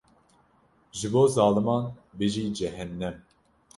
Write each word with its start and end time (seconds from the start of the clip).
Ji 0.97 1.07
bo 1.13 1.23
zaliman 1.35 1.85
bijî 2.17 2.43
cehennem. 2.57 3.15